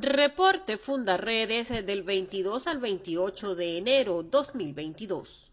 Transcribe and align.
Reporte 0.00 0.76
Fundaredes 0.76 1.84
del 1.84 2.04
22 2.04 2.68
al 2.68 2.78
28 2.78 3.56
de 3.56 3.78
enero 3.78 4.22
2022. 4.22 5.50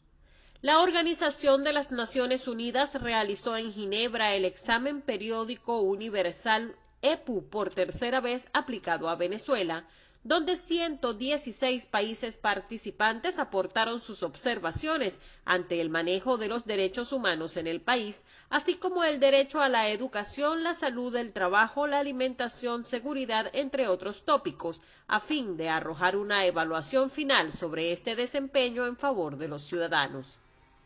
La 0.61 0.81
Organización 0.81 1.63
de 1.63 1.73
las 1.73 1.89
Naciones 1.89 2.47
Unidas 2.47 3.01
realizó 3.01 3.57
en 3.57 3.73
Ginebra 3.73 4.35
el 4.35 4.45
examen 4.45 5.01
periódico 5.01 5.81
universal 5.81 6.75
EPU 7.01 7.49
por 7.49 7.73
tercera 7.73 8.21
vez 8.21 8.47
aplicado 8.53 9.09
a 9.09 9.15
Venezuela, 9.15 9.87
donde 10.25 10.55
116 10.55 11.85
países 11.85 12.37
participantes 12.37 13.37
aportaron 13.37 14.01
sus 14.01 14.23
observaciones 14.23 15.19
ante 15.45 15.79
el 15.81 15.91
manejo 15.91 16.39
de 16.39 16.47
los 16.47 16.65
derechos 16.65 17.13
humanos 17.13 17.57
en 17.57 17.67
el 17.67 17.79
país, 17.79 18.23
así 18.49 18.73
como 18.73 19.03
el 19.03 19.19
derecho 19.19 19.61
a 19.61 19.69
la 19.69 19.89
educación, 19.89 20.63
la 20.63 20.73
salud, 20.73 21.15
el 21.15 21.31
trabajo, 21.31 21.85
la 21.85 21.99
alimentación, 21.99 22.85
seguridad, 22.85 23.51
entre 23.53 23.87
otros 23.87 24.25
tópicos, 24.25 24.81
a 25.07 25.19
fin 25.19 25.57
de 25.57 25.69
arrojar 25.69 26.17
una 26.17 26.43
evaluación 26.45 27.11
final 27.11 27.53
sobre 27.53 27.91
este 27.91 28.15
desempeño 28.15 28.87
en 28.87 28.97
favor 28.97 29.37
de 29.37 29.47
los 29.47 29.61
ciudadanos. 29.61 30.39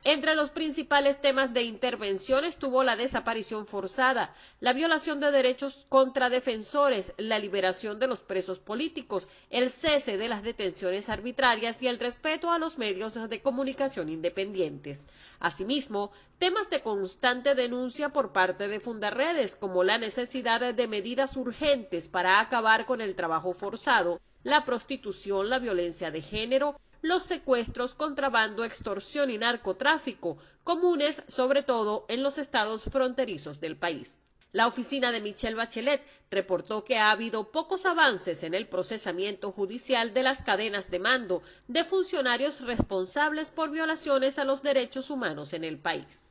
Entre 0.05 0.33
los 0.33 0.49
principales 0.49 1.19
temas 1.19 1.53
de 1.53 1.63
intervención 1.63 2.45
estuvo 2.45 2.83
la 2.83 2.95
desaparición 2.95 3.67
forzada, 3.67 4.33
la 4.61 4.71
violación 4.71 5.19
de 5.19 5.29
derechos 5.29 5.85
contra 5.89 6.29
defensores, 6.29 7.13
la 7.17 7.37
liberación 7.37 7.99
de 7.99 8.07
los 8.07 8.21
presos 8.21 8.59
políticos, 8.59 9.27
el 9.49 9.69
cese 9.69 10.17
de 10.17 10.29
las 10.29 10.41
detenciones 10.41 11.09
arbitrarias 11.09 11.81
y 11.81 11.89
el 11.89 11.99
respeto 11.99 12.49
a 12.49 12.59
los 12.59 12.77
medios 12.77 13.15
de 13.29 13.41
comunicación 13.41 14.07
independientes. 14.07 15.05
Asimismo, 15.41 16.13
temas 16.37 16.69
de 16.69 16.81
constante 16.81 17.53
denuncia 17.53 18.07
por 18.09 18.31
parte 18.31 18.69
de 18.69 18.79
Fundarredes, 18.79 19.57
como 19.57 19.83
la 19.83 19.97
necesidad 19.97 20.73
de 20.73 20.87
medidas 20.87 21.35
urgentes 21.35 22.07
para 22.07 22.39
acabar 22.39 22.85
con 22.85 23.01
el 23.01 23.15
trabajo 23.15 23.53
forzado, 23.53 24.21
la 24.43 24.63
prostitución, 24.63 25.49
la 25.49 25.59
violencia 25.59 26.09
de 26.09 26.21
género, 26.21 26.79
los 27.01 27.23
secuestros, 27.23 27.95
contrabando, 27.95 28.63
extorsión 28.63 29.29
y 29.29 29.37
narcotráfico, 29.37 30.37
comunes 30.63 31.23
sobre 31.27 31.63
todo 31.63 32.05
en 32.09 32.23
los 32.23 32.37
estados 32.37 32.83
fronterizos 32.83 33.59
del 33.59 33.77
país. 33.77 34.17
La 34.51 34.65
oficina 34.65 35.11
de 35.11 35.21
Michelle 35.21 35.55
Bachelet 35.55 36.01
reportó 36.31 36.83
que 36.83 36.97
ha 36.97 37.11
habido 37.11 37.51
pocos 37.51 37.85
avances 37.85 38.41
en 38.41 38.55
el 38.55 38.67
procesamiento 38.67 39.51
judicial 39.51 40.11
de 40.13 40.23
las 40.23 40.41
cadenas 40.41 40.89
de 40.89 40.97
mando 40.97 41.43
de 41.67 41.83
funcionarios 41.83 42.61
responsables 42.61 43.51
por 43.51 43.69
violaciones 43.69 44.39
a 44.39 44.45
los 44.45 44.63
derechos 44.63 45.11
humanos 45.11 45.53
en 45.53 45.63
el 45.63 45.77
país. 45.77 46.28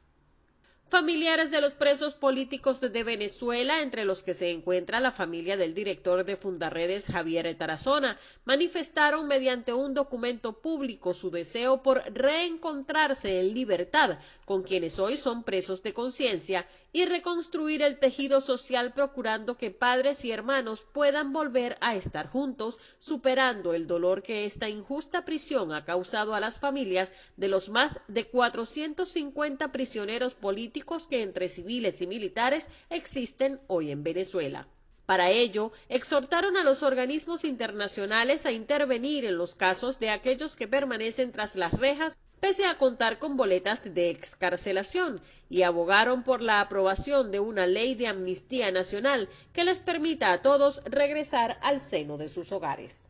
Familiares 0.91 1.51
de 1.51 1.61
los 1.61 1.75
presos 1.75 2.15
políticos 2.15 2.81
de 2.81 3.05
Venezuela, 3.05 3.83
entre 3.83 4.07
los 4.07 4.23
que 4.23 4.33
se 4.33 4.53
encuentra 4.53 5.01
la 5.01 5.13
familia 5.13 5.59
del 5.59 5.75
director 5.75 6.25
de 6.25 6.35
Fundarredes 6.35 7.09
Javier 7.09 7.55
Tarazona, 7.59 8.19
manifestaron 8.47 9.29
mediante 9.29 9.75
un 9.75 9.93
documento 9.93 10.63
público 10.63 11.13
su 11.13 11.31
deseo 11.31 11.83
por 11.83 12.03
reencontrarse 12.15 13.39
en 13.39 13.53
libertad 13.53 14.19
con 14.47 14.63
quienes 14.63 14.99
hoy 14.99 15.19
son 15.19 15.43
presos 15.43 15.83
de 15.83 15.93
conciencia 15.93 16.67
y 16.91 17.05
reconstruir 17.05 17.83
el 17.83 17.99
tejido 17.99 18.41
social 18.41 18.95
procurando 18.95 19.59
que 19.59 19.71
padres 19.71 20.25
y 20.25 20.33
hermanos 20.33 20.87
puedan 20.91 21.35
volver 21.35 21.77
a 21.83 21.95
estar 21.97 22.31
juntos, 22.31 22.79
superando 22.99 23.75
el 23.75 23.87
dolor 23.87 24.23
que 24.23 24.47
esta 24.47 24.71
injusta 24.71 25.27
prisión 25.27 25.75
ha 25.75 25.85
causado 25.85 26.35
a 26.35 26.41
las 26.41 26.59
familias 26.59 27.13
de 27.37 27.49
los 27.49 27.69
más 27.69 28.01
de 28.09 28.25
450 28.27 29.71
prisioneros 29.71 30.33
políticos 30.33 30.78
que 31.09 31.23
entre 31.23 31.49
civiles 31.49 32.01
y 32.03 32.07
militares 32.07 32.69
existen 32.91 33.61
hoy 33.67 33.91
en 33.91 34.03
Venezuela. 34.03 34.69
Para 35.07 35.31
ello, 35.31 35.73
exhortaron 35.89 36.57
a 36.57 36.65
los 36.65 36.83
organismos 36.83 37.45
internacionales 37.45 38.45
a 38.47 38.53
intervenir 38.53 39.25
en 39.25 39.39
los 39.39 39.55
casos 39.55 39.99
de 39.99 40.11
aquellos 40.11 40.55
que 40.55 40.69
permanecen 40.69 41.33
tras 41.33 41.57
las 41.57 41.73
rejas 41.73 42.17
pese 42.41 42.67
a 42.67 42.79
contar 42.79 43.19
con 43.19 43.37
boletas 43.37 43.83
de 43.83 44.11
excarcelación, 44.11 45.21
y 45.51 45.63
abogaron 45.63 46.23
por 46.23 46.41
la 46.41 46.61
aprobación 46.61 47.33
de 47.33 47.41
una 47.41 47.67
ley 47.67 47.95
de 47.95 48.07
amnistía 48.07 48.71
nacional 48.71 49.29
que 49.53 49.65
les 49.65 49.81
permita 49.81 50.33
a 50.33 50.43
todos 50.43 50.83
regresar 50.85 51.59
al 51.63 51.81
seno 51.81 52.17
de 52.17 52.29
sus 52.29 52.53
hogares. 52.53 53.08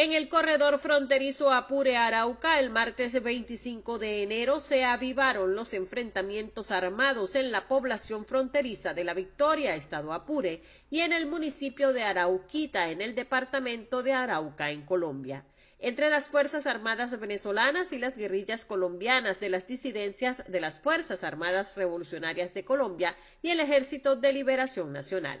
En 0.00 0.12
el 0.12 0.28
corredor 0.28 0.78
fronterizo 0.78 1.50
Apure-Arauca, 1.50 2.60
el 2.60 2.70
martes 2.70 3.20
25 3.20 3.98
de 3.98 4.22
enero 4.22 4.60
se 4.60 4.84
avivaron 4.84 5.56
los 5.56 5.74
enfrentamientos 5.74 6.70
armados 6.70 7.34
en 7.34 7.50
la 7.50 7.66
población 7.66 8.24
fronteriza 8.24 8.94
de 8.94 9.02
La 9.02 9.12
Victoria, 9.12 9.74
estado 9.74 10.12
Apure, 10.12 10.62
y 10.88 11.00
en 11.00 11.12
el 11.12 11.26
municipio 11.26 11.92
de 11.92 12.04
Arauquita, 12.04 12.90
en 12.90 13.02
el 13.02 13.16
departamento 13.16 14.04
de 14.04 14.12
Arauca, 14.12 14.70
en 14.70 14.82
Colombia 14.82 15.44
entre 15.80 16.10
las 16.10 16.26
Fuerzas 16.26 16.66
Armadas 16.66 17.18
venezolanas 17.18 17.92
y 17.92 17.98
las 17.98 18.16
guerrillas 18.16 18.64
colombianas 18.64 19.40
de 19.40 19.48
las 19.48 19.66
disidencias 19.66 20.44
de 20.46 20.60
las 20.60 20.80
Fuerzas 20.80 21.24
Armadas 21.24 21.74
Revolucionarias 21.74 22.54
de 22.54 22.64
Colombia 22.64 23.16
y 23.42 23.50
el 23.50 23.58
Ejército 23.58 24.14
de 24.14 24.32
Liberación 24.32 24.92
Nacional. 24.92 25.40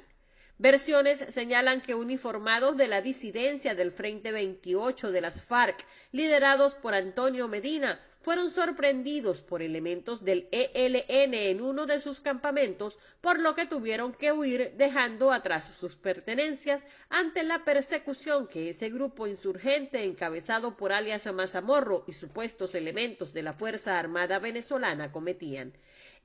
Versiones 0.60 1.24
señalan 1.28 1.80
que 1.80 1.94
uniformados 1.94 2.76
de 2.76 2.88
la 2.88 3.00
disidencia 3.00 3.76
del 3.76 3.92
Frente 3.92 4.32
28 4.32 5.12
de 5.12 5.20
las 5.20 5.40
FARC, 5.40 5.84
liderados 6.10 6.74
por 6.74 6.94
Antonio 6.94 7.46
Medina, 7.46 8.00
fueron 8.22 8.50
sorprendidos 8.50 9.40
por 9.40 9.62
elementos 9.62 10.24
del 10.24 10.48
ELN 10.50 11.34
en 11.34 11.60
uno 11.60 11.86
de 11.86 12.00
sus 12.00 12.20
campamentos, 12.20 12.98
por 13.20 13.40
lo 13.40 13.54
que 13.54 13.66
tuvieron 13.66 14.12
que 14.12 14.32
huir 14.32 14.74
dejando 14.76 15.30
atrás 15.30 15.70
sus 15.78 15.94
pertenencias 15.94 16.82
ante 17.08 17.44
la 17.44 17.64
persecución 17.64 18.48
que 18.48 18.70
ese 18.70 18.90
grupo 18.90 19.28
insurgente 19.28 20.02
encabezado 20.02 20.76
por 20.76 20.92
alias 20.92 21.32
Mazamorro 21.32 22.02
y 22.08 22.14
supuestos 22.14 22.74
elementos 22.74 23.32
de 23.32 23.44
la 23.44 23.52
Fuerza 23.52 23.96
Armada 23.96 24.40
venezolana 24.40 25.12
cometían. 25.12 25.72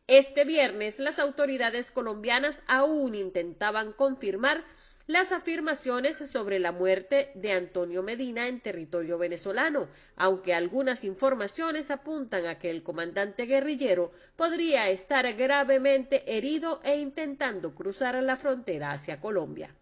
Este 0.07 0.43
viernes 0.43 0.99
las 0.99 1.17
autoridades 1.17 1.89
colombianas 1.89 2.61
aún 2.67 3.15
intentaban 3.15 3.93
confirmar 3.93 4.61
las 5.07 5.31
afirmaciones 5.31 6.17
sobre 6.17 6.59
la 6.59 6.73
muerte 6.73 7.31
de 7.35 7.53
Antonio 7.53 8.03
Medina 8.03 8.49
en 8.49 8.59
territorio 8.59 9.17
venezolano, 9.17 9.87
aunque 10.17 10.53
algunas 10.53 11.05
informaciones 11.05 11.89
apuntan 11.89 12.47
a 12.47 12.59
que 12.59 12.69
el 12.69 12.83
comandante 12.83 13.45
guerrillero 13.45 14.11
podría 14.35 14.89
estar 14.89 15.31
gravemente 15.35 16.35
herido 16.35 16.81
e 16.83 16.97
intentando 16.97 17.73
cruzar 17.73 18.21
la 18.21 18.35
frontera 18.35 18.91
hacia 18.91 19.21
Colombia. 19.21 19.73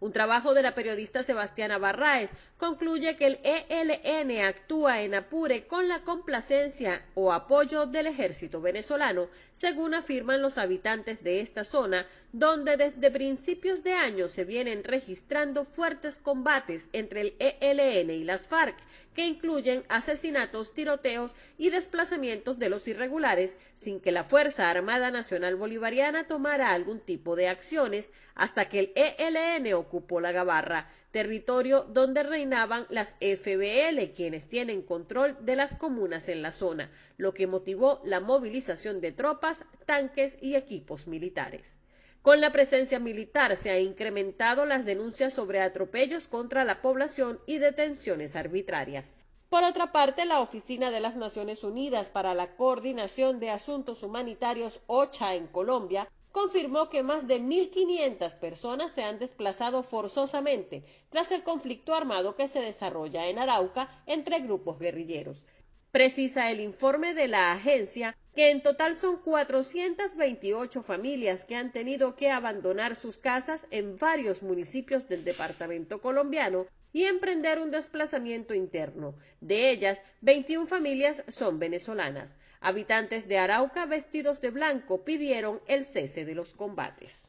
Un 0.00 0.12
trabajo 0.12 0.54
de 0.54 0.62
la 0.62 0.74
periodista 0.74 1.22
Sebastiana 1.22 1.76
Barraez 1.76 2.30
concluye 2.56 3.16
que 3.16 3.26
el 3.26 3.38
ELN 3.44 4.44
actúa 4.46 5.02
en 5.02 5.14
Apure 5.14 5.66
con 5.66 5.88
la 5.88 6.02
complacencia 6.04 7.04
o 7.12 7.34
apoyo 7.34 7.84
del 7.84 8.06
ejército 8.06 8.62
venezolano, 8.62 9.28
según 9.52 9.92
afirman 9.92 10.40
los 10.40 10.56
habitantes 10.56 11.22
de 11.22 11.42
esta 11.42 11.64
zona, 11.64 12.06
donde 12.32 12.76
desde 12.76 13.10
principios 13.10 13.82
de 13.82 13.92
año 13.92 14.28
se 14.28 14.44
vienen 14.44 14.84
registrando 14.84 15.64
fuertes 15.64 16.20
combates 16.20 16.88
entre 16.92 17.20
el 17.22 17.34
ELN 17.38 18.10
y 18.10 18.22
las 18.22 18.46
FARC, 18.46 18.76
que 19.14 19.26
incluyen 19.26 19.84
asesinatos, 19.88 20.72
tiroteos 20.72 21.34
y 21.58 21.70
desplazamientos 21.70 22.60
de 22.60 22.68
los 22.68 22.86
irregulares, 22.86 23.56
sin 23.74 23.98
que 23.98 24.12
la 24.12 24.22
Fuerza 24.22 24.70
Armada 24.70 25.10
Nacional 25.10 25.56
Bolivariana 25.56 26.28
tomara 26.28 26.72
algún 26.72 27.00
tipo 27.00 27.34
de 27.34 27.48
acciones, 27.48 28.10
hasta 28.36 28.68
que 28.68 28.78
el 28.78 28.92
ELN 28.94 29.74
ocupó 29.74 30.20
la 30.20 30.30
Gabarra, 30.30 30.88
territorio 31.10 31.82
donde 31.82 32.22
reinaban 32.22 32.86
las 32.90 33.16
FBL, 33.20 34.12
quienes 34.14 34.48
tienen 34.48 34.82
control 34.82 35.36
de 35.40 35.56
las 35.56 35.74
comunas 35.74 36.28
en 36.28 36.42
la 36.42 36.52
zona, 36.52 36.92
lo 37.16 37.34
que 37.34 37.48
motivó 37.48 38.00
la 38.04 38.20
movilización 38.20 39.00
de 39.00 39.10
tropas, 39.10 39.64
tanques 39.86 40.36
y 40.40 40.54
equipos 40.54 41.08
militares. 41.08 41.79
Con 42.22 42.42
la 42.42 42.52
presencia 42.52 42.98
militar 42.98 43.56
se 43.56 43.70
han 43.70 43.80
incrementado 43.80 44.66
las 44.66 44.84
denuncias 44.84 45.32
sobre 45.32 45.62
atropellos 45.62 46.28
contra 46.28 46.64
la 46.64 46.82
población 46.82 47.40
y 47.46 47.56
detenciones 47.56 48.36
arbitrarias. 48.36 49.14
Por 49.48 49.64
otra 49.64 49.90
parte, 49.90 50.26
la 50.26 50.40
Oficina 50.40 50.90
de 50.90 51.00
las 51.00 51.16
Naciones 51.16 51.64
Unidas 51.64 52.10
para 52.10 52.34
la 52.34 52.54
Coordinación 52.56 53.40
de 53.40 53.48
Asuntos 53.48 54.02
Humanitarios 54.02 54.80
OCHA 54.86 55.34
en 55.34 55.46
Colombia 55.46 56.08
confirmó 56.30 56.90
que 56.90 57.02
más 57.02 57.26
de 57.26 57.40
1.500 57.40 58.36
personas 58.38 58.92
se 58.92 59.02
han 59.02 59.18
desplazado 59.18 59.82
forzosamente 59.82 60.84
tras 61.08 61.32
el 61.32 61.42
conflicto 61.42 61.94
armado 61.94 62.36
que 62.36 62.48
se 62.48 62.60
desarrolla 62.60 63.28
en 63.28 63.38
Arauca 63.38 63.88
entre 64.06 64.40
grupos 64.40 64.78
guerrilleros. 64.78 65.46
Precisa 65.90 66.50
el 66.50 66.60
informe 66.60 67.14
de 67.14 67.26
la 67.26 67.50
agencia 67.52 68.16
que 68.40 68.48
en 68.48 68.62
total 68.62 68.96
son 68.96 69.18
428 69.18 70.82
familias 70.82 71.44
que 71.44 71.56
han 71.56 71.72
tenido 71.72 72.16
que 72.16 72.30
abandonar 72.30 72.96
sus 72.96 73.18
casas 73.18 73.66
en 73.70 73.98
varios 73.98 74.42
municipios 74.42 75.10
del 75.10 75.24
departamento 75.24 76.00
colombiano 76.00 76.66
y 76.94 77.04
emprender 77.04 77.58
un 77.58 77.70
desplazamiento 77.70 78.54
interno. 78.54 79.14
De 79.42 79.68
ellas, 79.70 80.00
21 80.22 80.66
familias 80.66 81.22
son 81.28 81.58
venezolanas. 81.58 82.36
Habitantes 82.62 83.28
de 83.28 83.36
Arauca 83.36 83.84
vestidos 83.84 84.40
de 84.40 84.48
blanco 84.48 85.04
pidieron 85.04 85.60
el 85.66 85.84
cese 85.84 86.24
de 86.24 86.34
los 86.34 86.54
combates. 86.54 87.28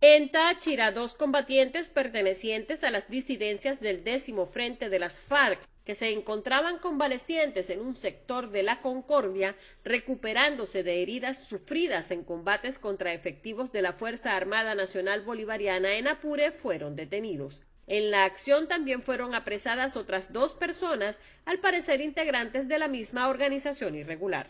En 0.00 0.32
Táchira, 0.32 0.90
dos 0.90 1.14
combatientes 1.14 1.90
pertenecientes 1.90 2.82
a 2.82 2.90
las 2.90 3.08
disidencias 3.08 3.78
del 3.78 4.02
décimo 4.02 4.46
frente 4.46 4.88
de 4.88 4.98
las 4.98 5.20
FARC 5.20 5.60
que 5.84 5.94
se 5.94 6.10
encontraban 6.10 6.78
convalecientes 6.78 7.70
en 7.70 7.80
un 7.80 7.96
sector 7.96 8.50
de 8.50 8.62
la 8.62 8.80
Concordia, 8.80 9.56
recuperándose 9.84 10.82
de 10.82 11.02
heridas 11.02 11.38
sufridas 11.38 12.10
en 12.10 12.24
combates 12.24 12.78
contra 12.78 13.12
efectivos 13.12 13.72
de 13.72 13.82
la 13.82 13.92
Fuerza 13.92 14.36
Armada 14.36 14.74
Nacional 14.74 15.22
Bolivariana 15.22 15.94
en 15.94 16.08
Apure, 16.08 16.52
fueron 16.52 16.96
detenidos. 16.96 17.62
En 17.86 18.10
la 18.12 18.24
acción 18.24 18.68
también 18.68 19.02
fueron 19.02 19.34
apresadas 19.34 19.96
otras 19.96 20.32
dos 20.32 20.54
personas, 20.54 21.18
al 21.44 21.58
parecer 21.58 22.00
integrantes 22.00 22.68
de 22.68 22.78
la 22.78 22.86
misma 22.86 23.28
organización 23.28 23.96
irregular. 23.96 24.46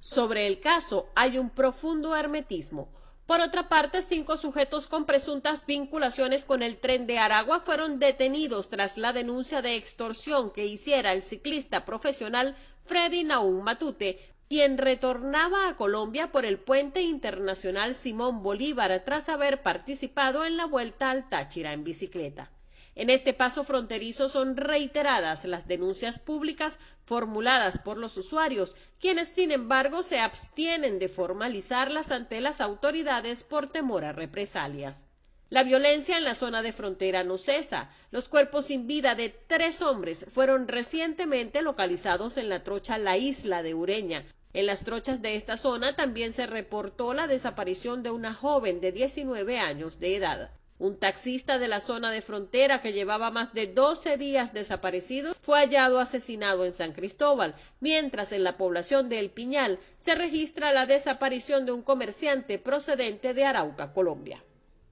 Sobre 0.00 0.46
el 0.46 0.60
caso 0.60 1.08
hay 1.14 1.38
un 1.38 1.48
profundo 1.48 2.14
hermetismo. 2.14 2.90
Por 3.26 3.40
otra 3.40 3.70
parte, 3.70 4.02
cinco 4.02 4.36
sujetos 4.36 4.86
con 4.86 5.06
presuntas 5.06 5.64
vinculaciones 5.64 6.44
con 6.44 6.62
el 6.62 6.76
tren 6.76 7.06
de 7.06 7.18
Aragua 7.18 7.58
fueron 7.58 7.98
detenidos 7.98 8.68
tras 8.68 8.98
la 8.98 9.14
denuncia 9.14 9.62
de 9.62 9.76
extorsión 9.76 10.50
que 10.50 10.66
hiciera 10.66 11.12
el 11.12 11.22
ciclista 11.22 11.86
profesional 11.86 12.54
Freddy 12.84 13.24
Naum 13.24 13.62
Matute, 13.62 14.18
quien 14.50 14.76
retornaba 14.76 15.68
a 15.68 15.76
Colombia 15.76 16.30
por 16.30 16.44
el 16.44 16.58
puente 16.58 17.00
internacional 17.00 17.94
Simón 17.94 18.42
Bolívar 18.42 19.02
tras 19.06 19.30
haber 19.30 19.62
participado 19.62 20.44
en 20.44 20.58
la 20.58 20.66
vuelta 20.66 21.10
al 21.10 21.26
Táchira 21.30 21.72
en 21.72 21.82
bicicleta. 21.82 22.50
En 22.96 23.10
este 23.10 23.34
paso 23.34 23.64
fronterizo 23.64 24.28
son 24.28 24.56
reiteradas 24.56 25.44
las 25.46 25.66
denuncias 25.66 26.20
públicas 26.20 26.78
formuladas 27.04 27.78
por 27.78 27.98
los 27.98 28.16
usuarios, 28.16 28.76
quienes 29.00 29.28
sin 29.28 29.50
embargo 29.50 30.04
se 30.04 30.20
abstienen 30.20 31.00
de 31.00 31.08
formalizarlas 31.08 32.12
ante 32.12 32.40
las 32.40 32.60
autoridades 32.60 33.42
por 33.42 33.68
temor 33.68 34.04
a 34.04 34.12
represalias. 34.12 35.08
La 35.50 35.62
violencia 35.62 36.16
en 36.16 36.24
la 36.24 36.34
zona 36.34 36.62
de 36.62 36.72
frontera 36.72 37.24
no 37.24 37.36
cesa. 37.36 37.90
Los 38.10 38.28
cuerpos 38.28 38.66
sin 38.66 38.86
vida 38.86 39.14
de 39.14 39.28
tres 39.28 39.82
hombres 39.82 40.26
fueron 40.28 40.68
recientemente 40.68 41.62
localizados 41.62 42.36
en 42.36 42.48
la 42.48 42.62
trocha 42.62 42.96
La 42.98 43.16
Isla 43.16 43.62
de 43.62 43.74
Ureña. 43.74 44.24
En 44.52 44.66
las 44.66 44.84
trochas 44.84 45.20
de 45.20 45.34
esta 45.34 45.56
zona 45.56 45.96
también 45.96 46.32
se 46.32 46.46
reportó 46.46 47.12
la 47.12 47.26
desaparición 47.26 48.04
de 48.04 48.10
una 48.10 48.32
joven 48.32 48.80
de 48.80 48.92
19 48.92 49.58
años 49.58 49.98
de 49.98 50.16
edad. 50.16 50.50
Un 50.80 50.98
taxista 50.98 51.60
de 51.60 51.68
la 51.68 51.78
zona 51.78 52.10
de 52.10 52.20
frontera 52.20 52.80
que 52.80 52.92
llevaba 52.92 53.30
más 53.30 53.54
de 53.54 53.68
12 53.68 54.16
días 54.16 54.52
desaparecido 54.52 55.32
fue 55.40 55.60
hallado 55.60 56.00
asesinado 56.00 56.64
en 56.64 56.74
San 56.74 56.92
Cristóbal, 56.92 57.54
mientras 57.78 58.32
en 58.32 58.42
la 58.42 58.56
población 58.56 59.08
de 59.08 59.20
El 59.20 59.30
Piñal 59.30 59.78
se 59.98 60.16
registra 60.16 60.72
la 60.72 60.86
desaparición 60.86 61.64
de 61.64 61.70
un 61.70 61.82
comerciante 61.82 62.58
procedente 62.58 63.34
de 63.34 63.44
Arauca, 63.44 63.92
Colombia. 63.92 64.42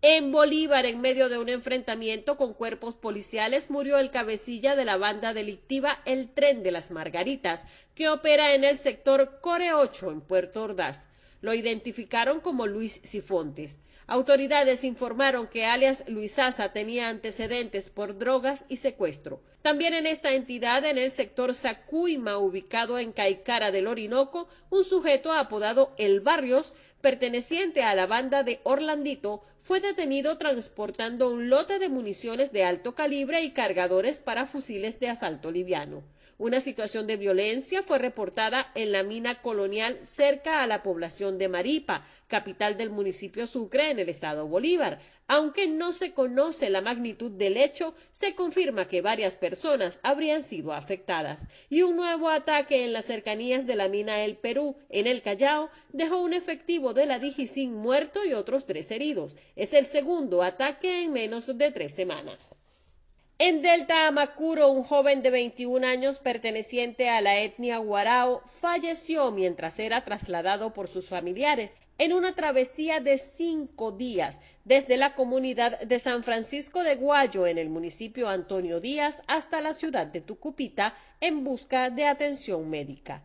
En 0.02 0.30
Bolívar, 0.30 0.86
en 0.86 1.00
medio 1.00 1.28
de 1.28 1.38
un 1.38 1.48
enfrentamiento 1.48 2.36
con 2.36 2.54
cuerpos 2.54 2.94
policiales, 2.94 3.68
murió 3.68 3.98
el 3.98 4.12
cabecilla 4.12 4.76
de 4.76 4.84
la 4.84 4.96
banda 4.96 5.34
delictiva 5.34 6.00
El 6.04 6.28
Tren 6.28 6.62
de 6.62 6.70
las 6.70 6.92
Margaritas, 6.92 7.64
que 7.96 8.08
opera 8.08 8.54
en 8.54 8.62
el 8.62 8.78
sector 8.78 9.40
Core 9.40 9.74
8 9.74 10.10
en 10.12 10.20
Puerto 10.20 10.62
Ordaz. 10.62 11.06
Lo 11.42 11.52
identificaron 11.52 12.40
como 12.40 12.66
Luis 12.66 13.00
Sifontes. 13.04 13.80
Autoridades 14.06 14.84
informaron 14.84 15.46
que 15.46 15.64
alias 15.64 16.04
Luis 16.08 16.38
Asa 16.38 16.72
tenía 16.72 17.08
antecedentes 17.08 17.90
por 17.90 18.18
drogas 18.18 18.64
y 18.68 18.78
secuestro. 18.78 19.42
También 19.62 19.94
en 19.94 20.06
esta 20.06 20.32
entidad, 20.32 20.84
en 20.84 20.98
el 20.98 21.12
sector 21.12 21.54
Sacuima, 21.54 22.38
ubicado 22.38 22.98
en 22.98 23.12
Caicara 23.12 23.70
del 23.70 23.86
Orinoco, 23.86 24.48
un 24.70 24.84
sujeto 24.84 25.32
apodado 25.32 25.94
El 25.98 26.20
Barrios, 26.20 26.74
perteneciente 27.02 27.82
a 27.82 27.94
la 27.94 28.06
banda 28.06 28.44
de 28.44 28.60
Orlandito, 28.62 29.44
fue 29.58 29.80
detenido 29.80 30.38
transportando 30.38 31.28
un 31.28 31.50
lote 31.50 31.78
de 31.78 31.88
municiones 31.88 32.52
de 32.52 32.64
alto 32.64 32.94
calibre 32.94 33.42
y 33.42 33.50
cargadores 33.50 34.20
para 34.20 34.46
fusiles 34.46 34.98
de 35.00 35.08
asalto 35.10 35.50
liviano. 35.50 36.02
Una 36.38 36.60
situación 36.60 37.06
de 37.06 37.16
violencia 37.16 37.82
fue 37.82 37.98
reportada 37.98 38.70
en 38.74 38.90
la 38.90 39.02
mina 39.02 39.42
colonial 39.42 39.98
cerca 40.02 40.62
a 40.62 40.66
la 40.66 40.82
población 40.82 41.38
de 41.38 41.48
Maripa, 41.48 42.04
capital 42.32 42.78
del 42.78 42.88
municipio 42.88 43.46
Sucre 43.46 43.90
en 43.90 43.98
el 43.98 44.08
estado 44.08 44.48
Bolívar. 44.48 44.98
Aunque 45.28 45.66
no 45.66 45.92
se 45.92 46.14
conoce 46.14 46.70
la 46.70 46.80
magnitud 46.80 47.30
del 47.30 47.58
hecho, 47.58 47.94
se 48.10 48.34
confirma 48.34 48.88
que 48.88 49.02
varias 49.02 49.36
personas 49.36 50.00
habrían 50.02 50.42
sido 50.42 50.72
afectadas. 50.72 51.46
Y 51.68 51.82
un 51.82 51.94
nuevo 51.94 52.30
ataque 52.30 52.84
en 52.84 52.94
las 52.94 53.04
cercanías 53.04 53.66
de 53.66 53.76
la 53.76 53.88
mina 53.88 54.24
El 54.24 54.38
Perú, 54.38 54.76
en 54.88 55.06
el 55.06 55.20
Callao, 55.20 55.68
dejó 55.92 56.22
un 56.22 56.32
efectivo 56.32 56.94
de 56.94 57.04
la 57.04 57.18
Dijicin 57.18 57.74
muerto 57.74 58.24
y 58.24 58.32
otros 58.32 58.64
tres 58.64 58.90
heridos. 58.90 59.36
Es 59.54 59.74
el 59.74 59.84
segundo 59.84 60.42
ataque 60.42 61.02
en 61.02 61.12
menos 61.12 61.46
de 61.58 61.70
tres 61.70 61.92
semanas. 61.92 62.54
En 63.44 63.60
Delta 63.60 64.06
Amacuro, 64.06 64.68
un 64.68 64.84
joven 64.84 65.20
de 65.20 65.30
21 65.30 65.84
años 65.84 66.20
perteneciente 66.20 67.08
a 67.08 67.20
la 67.20 67.40
etnia 67.40 67.78
Guarao 67.78 68.40
falleció 68.46 69.32
mientras 69.32 69.80
era 69.80 70.04
trasladado 70.04 70.72
por 70.72 70.86
sus 70.86 71.08
familiares 71.08 71.74
en 71.98 72.12
una 72.12 72.36
travesía 72.36 73.00
de 73.00 73.18
cinco 73.18 73.90
días 73.90 74.40
desde 74.64 74.96
la 74.96 75.16
comunidad 75.16 75.80
de 75.80 75.98
San 75.98 76.22
Francisco 76.22 76.84
de 76.84 76.94
Guayo 76.94 77.48
en 77.48 77.58
el 77.58 77.68
municipio 77.68 78.28
Antonio 78.28 78.78
Díaz 78.78 79.24
hasta 79.26 79.60
la 79.60 79.74
ciudad 79.74 80.06
de 80.06 80.20
Tucupita 80.20 80.94
en 81.20 81.42
busca 81.42 81.90
de 81.90 82.06
atención 82.06 82.70
médica. 82.70 83.24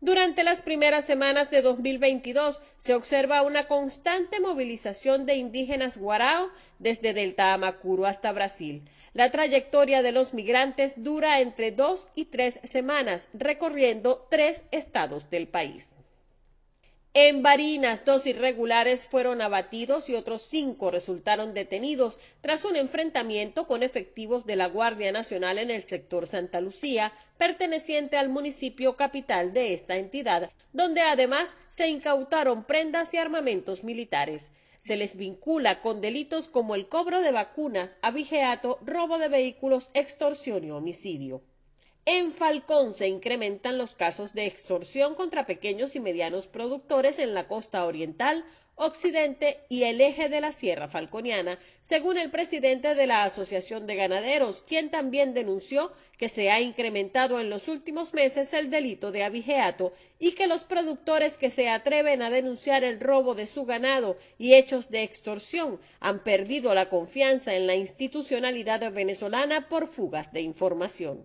Durante 0.00 0.42
las 0.42 0.60
primeras 0.60 1.04
semanas 1.04 1.50
de 1.50 1.62
2022 1.62 2.60
se 2.76 2.94
observa 2.94 3.42
una 3.42 3.68
constante 3.68 4.40
movilización 4.40 5.26
de 5.26 5.34
indígenas 5.34 5.96
guarao 5.96 6.48
desde 6.80 7.12
Delta 7.12 7.54
Amacuro 7.54 8.06
hasta 8.06 8.32
Brasil. 8.32 8.82
La 9.14 9.30
trayectoria 9.30 10.02
de 10.02 10.12
los 10.12 10.32
migrantes 10.32 10.94
dura 10.96 11.40
entre 11.40 11.70
dos 11.70 12.08
y 12.14 12.24
tres 12.24 12.60
semanas, 12.64 13.28
recorriendo 13.34 14.26
tres 14.30 14.64
estados 14.70 15.28
del 15.28 15.48
país. 15.48 15.96
En 17.14 17.42
Barinas, 17.42 18.06
dos 18.06 18.24
irregulares 18.24 19.04
fueron 19.04 19.42
abatidos 19.42 20.08
y 20.08 20.14
otros 20.14 20.40
cinco 20.40 20.90
resultaron 20.90 21.52
detenidos 21.52 22.18
tras 22.40 22.64
un 22.64 22.74
enfrentamiento 22.74 23.66
con 23.66 23.82
efectivos 23.82 24.46
de 24.46 24.56
la 24.56 24.66
Guardia 24.66 25.12
Nacional 25.12 25.58
en 25.58 25.70
el 25.70 25.82
sector 25.82 26.26
Santa 26.26 26.62
Lucía, 26.62 27.12
perteneciente 27.36 28.16
al 28.16 28.30
municipio 28.30 28.96
capital 28.96 29.52
de 29.52 29.74
esta 29.74 29.98
entidad, 29.98 30.50
donde 30.72 31.02
además 31.02 31.54
se 31.68 31.88
incautaron 31.88 32.64
prendas 32.64 33.12
y 33.12 33.18
armamentos 33.18 33.84
militares. 33.84 34.48
Se 34.84 34.96
les 34.96 35.14
vincula 35.16 35.80
con 35.80 36.00
delitos 36.00 36.48
como 36.48 36.74
el 36.74 36.88
cobro 36.88 37.20
de 37.20 37.30
vacunas, 37.30 37.96
abigeato, 38.02 38.80
robo 38.84 39.18
de 39.18 39.28
vehículos, 39.28 39.92
extorsión 39.94 40.64
y 40.64 40.72
homicidio. 40.72 41.40
En 42.04 42.32
Falcón 42.32 42.94
se 42.94 43.06
incrementan 43.06 43.78
los 43.78 43.94
casos 43.94 44.34
de 44.34 44.46
extorsión 44.46 45.14
contra 45.14 45.46
pequeños 45.46 45.94
y 45.94 46.00
medianos 46.00 46.48
productores 46.48 47.20
en 47.20 47.32
la 47.32 47.46
costa 47.46 47.84
oriental, 47.84 48.44
occidente 48.74 49.60
y 49.68 49.84
el 49.84 50.00
eje 50.00 50.28
de 50.28 50.40
la 50.40 50.50
Sierra 50.50 50.88
Falconiana, 50.88 51.60
según 51.80 52.18
el 52.18 52.28
presidente 52.28 52.96
de 52.96 53.06
la 53.06 53.22
Asociación 53.22 53.86
de 53.86 53.94
Ganaderos, 53.94 54.62
quien 54.66 54.90
también 54.90 55.32
denunció 55.32 55.92
que 56.18 56.28
se 56.28 56.50
ha 56.50 56.60
incrementado 56.60 57.38
en 57.38 57.50
los 57.50 57.68
últimos 57.68 58.14
meses 58.14 58.52
el 58.52 58.68
delito 58.68 59.12
de 59.12 59.22
abigeato 59.22 59.92
y 60.18 60.32
que 60.32 60.48
los 60.48 60.64
productores 60.64 61.36
que 61.36 61.50
se 61.50 61.68
atreven 61.68 62.20
a 62.22 62.30
denunciar 62.30 62.82
el 62.82 62.98
robo 62.98 63.36
de 63.36 63.46
su 63.46 63.64
ganado 63.64 64.16
y 64.38 64.54
hechos 64.54 64.90
de 64.90 65.04
extorsión 65.04 65.78
han 66.00 66.18
perdido 66.24 66.74
la 66.74 66.88
confianza 66.88 67.54
en 67.54 67.68
la 67.68 67.76
institucionalidad 67.76 68.92
venezolana 68.92 69.68
por 69.68 69.86
fugas 69.86 70.32
de 70.32 70.40
información. 70.40 71.24